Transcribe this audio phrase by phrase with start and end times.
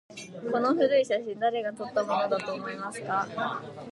[0.51, 3.61] この古い写真、誰が撮ったものだと思いますか？